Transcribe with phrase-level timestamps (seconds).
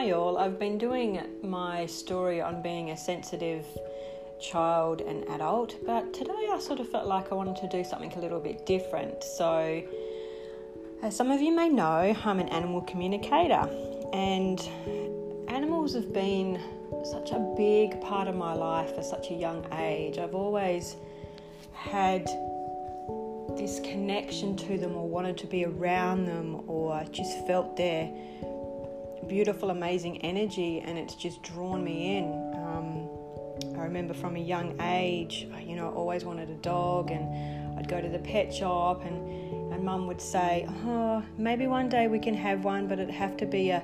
[0.00, 0.38] Hi, all.
[0.38, 3.66] I've been doing my story on being a sensitive
[4.40, 8.10] child and adult, but today I sort of felt like I wanted to do something
[8.14, 9.22] a little bit different.
[9.22, 9.82] So,
[11.02, 13.68] as some of you may know, I'm an animal communicator,
[14.14, 14.58] and
[15.48, 16.58] animals have been
[17.04, 20.16] such a big part of my life at such a young age.
[20.16, 20.96] I've always
[21.74, 22.24] had
[23.54, 28.10] this connection to them or wanted to be around them or just felt their
[29.30, 32.24] beautiful, amazing energy, and it's just drawn me in.
[32.56, 33.08] Um,
[33.78, 37.86] I remember from a young age, you know, I always wanted a dog, and I'd
[37.86, 42.18] go to the pet shop, and, and mum would say, Oh, maybe one day we
[42.18, 43.80] can have one, but it'd have to be a,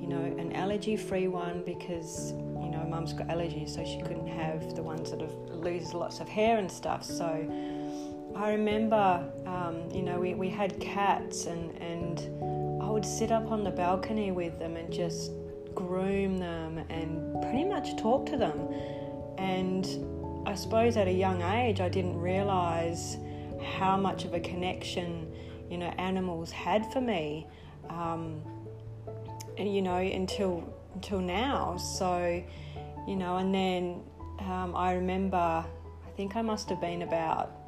[0.00, 4.28] you know, an allergy free one because, you know, mum's got allergies, so she couldn't
[4.28, 7.02] have the ones that have lose lots of hair and stuff.
[7.02, 7.26] So
[8.36, 12.63] I remember, um, you know, we, we had cats, and, and
[12.94, 15.32] would sit up on the balcony with them and just
[15.74, 18.68] groom them and pretty much talk to them.
[19.36, 19.84] And
[20.46, 23.16] I suppose at a young age, I didn't realize
[23.76, 25.26] how much of a connection,
[25.68, 27.48] you know, animals had for me,
[27.90, 28.40] um,
[29.58, 30.62] you know, until
[30.94, 31.76] until now.
[31.76, 32.44] So,
[33.08, 34.02] you know, and then
[34.38, 37.63] um, I remember, I think I must have been about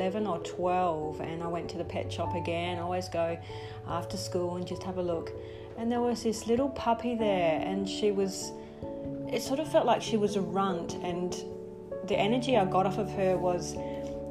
[0.00, 2.78] 11 or 12 and I went to the pet shop again.
[2.78, 3.38] I always go
[3.86, 5.30] after school and just have a look.
[5.76, 8.52] And there was this little puppy there and she was,
[9.30, 10.94] it sort of felt like she was a runt.
[11.02, 11.32] And
[12.08, 13.74] the energy I got off of her was,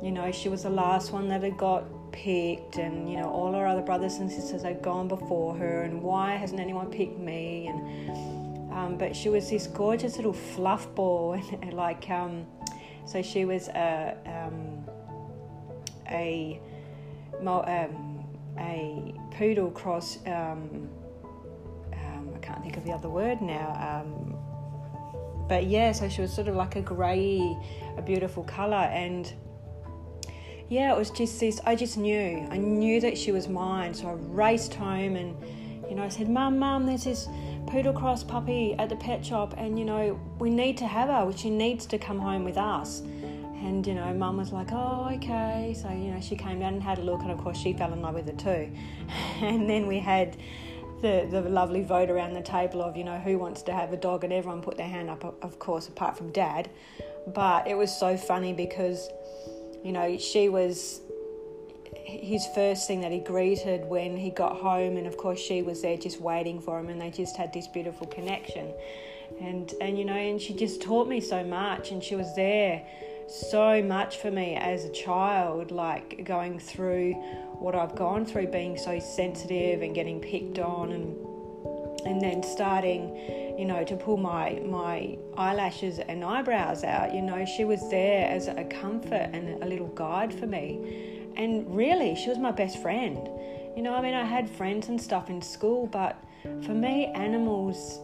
[0.01, 3.53] you know, she was the last one that had got picked and, you know, all
[3.53, 7.67] her other brothers and sisters had gone before her and why hasn't anyone picked me?
[7.67, 12.47] And, um, but she was this gorgeous little fluff ball and like, um,
[13.05, 14.68] so she was a, um,
[16.11, 16.59] a
[17.41, 18.25] um,
[18.57, 20.17] a poodle cross.
[20.25, 20.89] Um,
[21.93, 24.03] um, I can't think of the other word now.
[24.03, 24.36] Um,
[25.47, 27.58] but yeah, so she was sort of like a grey,
[27.97, 29.31] a beautiful colour, and
[30.70, 31.59] yeah, it was just this.
[31.65, 33.93] I just knew, I knew that she was mine.
[33.93, 35.36] So I raced home, and
[35.89, 37.27] you know, I said, "Mum, mum, there's this."
[37.67, 41.31] poodle cross puppy at the pet shop and you know we need to have her
[41.37, 43.03] she needs to come home with us
[43.61, 46.83] and you know, mum was like, "Oh, okay." So you know, she came down and
[46.83, 48.70] had a look, and of course, she fell in love with it too.
[49.42, 50.37] And then we had
[51.02, 53.97] the the lovely vote around the table of you know who wants to have a
[53.97, 56.70] dog, and everyone put their hand up, of course, apart from Dad.
[57.27, 59.09] But it was so funny because,
[59.83, 61.02] you know, she was
[61.93, 65.81] his first thing that he greeted when he got home, and of course, she was
[65.81, 68.73] there just waiting for him, and they just had this beautiful connection.
[69.39, 72.86] And and you know, and she just taught me so much, and she was there
[73.29, 77.13] so much for me as a child, like going through
[77.59, 81.15] what I've gone through, being so sensitive and getting picked on and
[82.05, 83.13] and then starting,
[83.57, 87.13] you know, to pull my my eyelashes and eyebrows out.
[87.13, 91.31] You know, she was there as a comfort and a little guide for me.
[91.35, 93.17] And really, she was my best friend.
[93.75, 96.17] You know, I mean, I had friends and stuff in school, but
[96.63, 97.99] for me, animals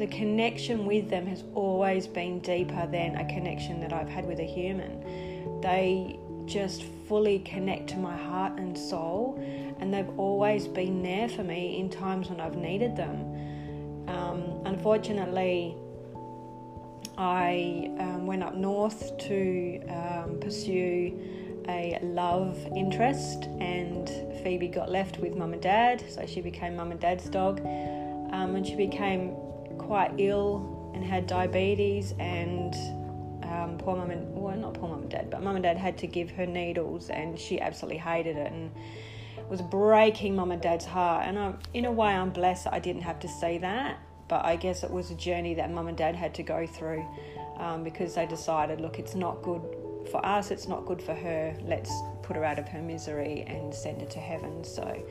[0.00, 4.40] the connection with them has always been deeper than a connection that I've had with
[4.40, 5.60] a human.
[5.60, 9.38] They just fully connect to my heart and soul,
[9.78, 14.08] and they've always been there for me in times when I've needed them.
[14.08, 15.76] Um, unfortunately,
[17.18, 24.08] I um, went up north to um, pursue a love interest, and
[24.42, 27.60] Phoebe got left with mum and dad, so she became mum and dad's dog.
[28.32, 29.34] Um, and she became
[29.80, 32.74] quite ill and had diabetes and
[33.44, 35.96] um, poor mum and well not poor mum and dad but mum and dad had
[35.98, 38.70] to give her needles and she absolutely hated it and
[39.48, 41.26] was breaking mum and dad's heart.
[41.26, 43.98] And I, in a way I'm blessed that I didn't have to see that
[44.28, 47.04] but I guess it was a journey that mum and dad had to go through
[47.56, 49.62] um, because they decided look it's not good
[50.10, 51.56] for us it's not good for her.
[51.62, 51.90] Let's
[52.22, 54.62] put her out of her misery and send her to heaven.
[54.62, 55.02] So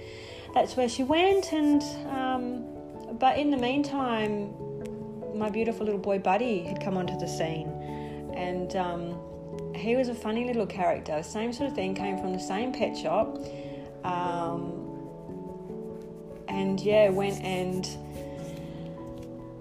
[0.53, 2.78] that's where she went and um,
[3.17, 4.53] but in the meantime
[5.35, 7.67] my beautiful little boy Buddy had come onto the scene,
[8.35, 11.23] and um, he was a funny little character.
[11.23, 13.39] Same sort of thing, came from the same pet shop,
[14.03, 14.73] um,
[16.47, 17.87] and yeah, went and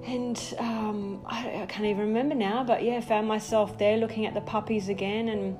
[0.04, 4.32] and um, I, I, can't even remember now, but yeah, found myself there looking at
[4.32, 5.58] the puppies again, and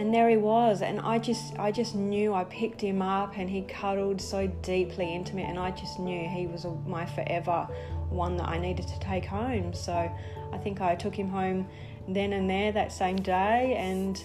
[0.00, 3.50] and there he was, and I just I just knew I picked him up, and
[3.50, 7.68] he cuddled so deeply into me, and I just knew he was my forever
[8.08, 9.74] one that I needed to take home.
[9.74, 10.10] So
[10.54, 11.68] I think I took him home
[12.08, 14.24] then and there that same day, and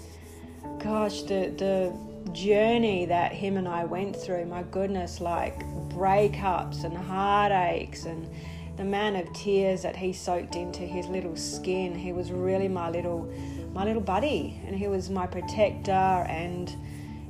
[0.82, 6.96] gosh, the the journey that him and I went through, my goodness, like breakups and
[6.96, 8.30] heartaches and
[8.78, 11.96] the man of tears that he soaked into his little skin.
[11.96, 13.30] He was really my little
[13.76, 16.74] my little buddy and he was my protector and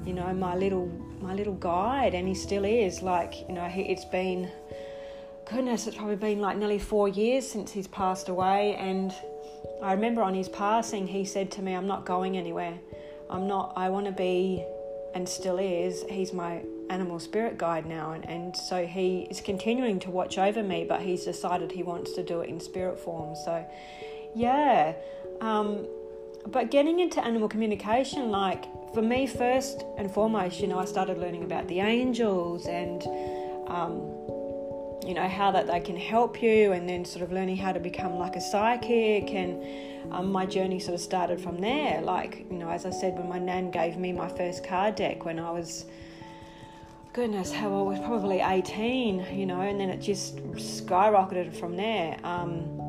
[0.05, 0.87] you know my little
[1.19, 3.01] my little guide and he still is.
[3.01, 4.49] Like you know he, it's been
[5.49, 9.11] goodness it's probably been like nearly 4 years since he's passed away and
[9.83, 12.77] I remember on his passing he said to me I'm not going anywhere.
[13.27, 14.63] I'm not I want to be
[15.15, 16.03] and still is.
[16.09, 16.61] He's my
[16.91, 21.01] animal spirit guide now and, and so he is continuing to watch over me but
[21.01, 23.35] he's decided he wants to do it in spirit form.
[23.35, 23.65] So
[24.35, 24.93] yeah
[25.41, 25.87] um,
[26.47, 31.17] but getting into animal communication, like for me, first and foremost, you know, I started
[31.17, 33.03] learning about the angels and,
[33.67, 33.95] um,
[35.05, 37.79] you know, how that they can help you, and then sort of learning how to
[37.79, 39.31] become like a psychic.
[39.31, 42.01] And um, my journey sort of started from there.
[42.01, 45.25] Like, you know, as I said, when my nan gave me my first card deck
[45.25, 45.85] when I was
[47.15, 52.17] goodness, how I was probably 18, you know, and then it just skyrocketed from there.
[52.23, 52.84] Um,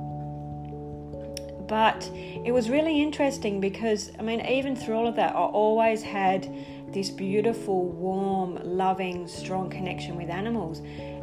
[1.68, 6.02] but it was really interesting because, I mean, even through all of that, I always
[6.02, 6.52] had
[6.88, 10.80] this beautiful, warm, loving, strong connection with animals.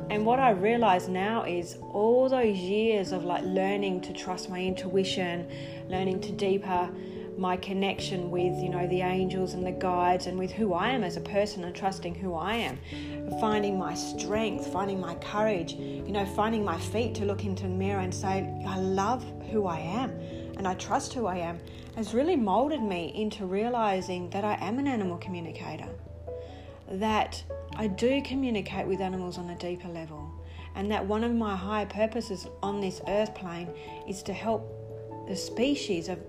[0.10, 4.60] And what I realize now is all those years of like learning to trust my
[4.60, 5.48] intuition,
[5.90, 6.89] learning to deeper
[7.38, 11.04] my connection with you know the angels and the guides and with who I am
[11.04, 12.80] as a person and trusting who I am.
[13.40, 17.70] Finding my strength finding my courage you know finding my feet to look into the
[17.70, 20.12] mirror and say I love who I am
[20.58, 21.60] and I trust who I am
[21.96, 25.90] has really molded me into realizing that I am an animal communicator,
[26.90, 27.44] that
[27.76, 30.32] I do communicate with animals on a deeper level,
[30.76, 33.70] and that one of my higher purposes on this earth plane
[34.08, 36.20] is to help the species of,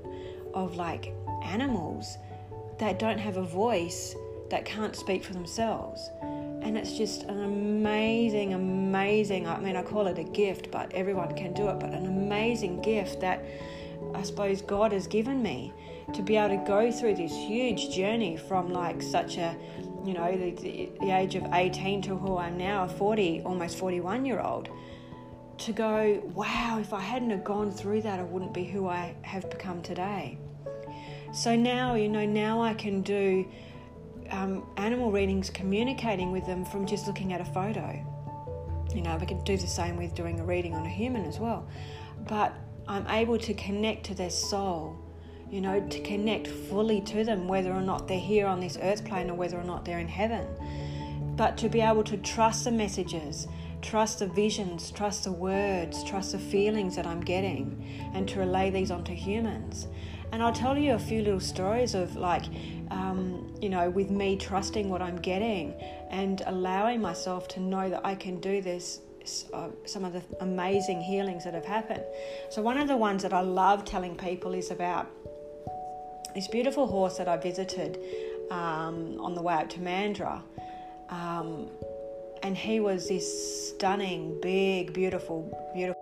[0.54, 1.12] of like
[1.42, 2.16] animals
[2.78, 4.14] that don't have a voice,
[4.50, 6.10] that can't speak for themselves.
[6.62, 11.34] And it's just an amazing, amazing, I mean, I call it a gift, but everyone
[11.34, 13.44] can do it, but an amazing gift that
[14.14, 15.72] I suppose God has given me
[16.14, 19.56] to be able to go through this huge journey from like such a,
[20.04, 24.24] you know, the, the, age of 18 to who I'm now, a 40, almost 41
[24.24, 24.68] year old,
[25.58, 29.14] to go, wow, if I hadn't have gone through that, I wouldn't be who I
[29.22, 30.38] have become today.
[31.34, 33.44] So now, you know, now I can do
[34.30, 38.00] um, animal readings communicating with them from just looking at a photo.
[38.94, 41.40] You know, we can do the same with doing a reading on a human as
[41.40, 41.66] well.
[42.28, 42.54] But
[42.86, 44.96] I'm able to connect to their soul,
[45.50, 49.04] you know, to connect fully to them, whether or not they're here on this earth
[49.04, 50.46] plane or whether or not they're in heaven.
[51.36, 53.48] But to be able to trust the messages,
[53.84, 58.70] trust the visions, trust the words, trust the feelings that I'm getting, and to relay
[58.70, 59.86] these onto humans.
[60.32, 62.44] And I'll tell you a few little stories of like,
[62.90, 65.74] um, you know, with me trusting what I'm getting
[66.10, 69.00] and allowing myself to know that I can do this
[69.54, 72.02] uh, some of the amazing healings that have happened.
[72.50, 75.10] So, one of the ones that I love telling people is about
[76.34, 77.98] this beautiful horse that I visited
[78.50, 80.42] um, on the way up to Mandra.
[81.08, 81.68] Um,
[82.44, 85.93] and he was this stunning, big, beautiful, beautiful